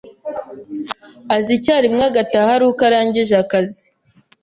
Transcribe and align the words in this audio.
Aza 1.35 1.51
icyarimwe 1.57 2.03
agataha 2.09 2.51
aruko 2.57 2.79
arangije 2.87 3.35
akazi. 3.43 3.81